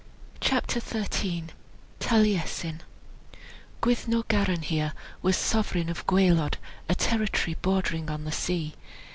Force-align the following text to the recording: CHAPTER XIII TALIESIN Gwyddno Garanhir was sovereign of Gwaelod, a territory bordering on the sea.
CHAPTER 0.39 0.79
XIII 0.79 1.43
TALIESIN 1.99 2.81
Gwyddno 3.83 4.23
Garanhir 4.27 4.93
was 5.21 5.37
sovereign 5.37 5.89
of 5.89 6.07
Gwaelod, 6.07 6.55
a 6.89 6.95
territory 6.95 7.55
bordering 7.61 8.09
on 8.09 8.23
the 8.23 8.31
sea. 8.31 8.73